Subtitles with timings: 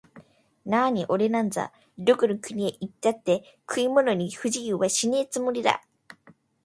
[0.65, 5.83] なあにおれなんざ、どこの国へ行ったって食い物に不自由はしねえつもりだ